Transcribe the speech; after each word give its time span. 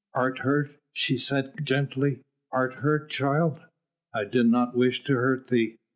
"Art 0.15 0.39
hurt?" 0.39 0.71
she 0.93 1.15
said 1.15 1.63
gently, 1.63 2.23
"art 2.51 2.73
hurt, 2.77 3.07
child? 3.11 3.59
I 4.11 4.23
did 4.23 4.47
not 4.47 4.75
wish 4.75 5.03
to 5.03 5.13
hurt 5.13 5.49
thee. 5.49 5.77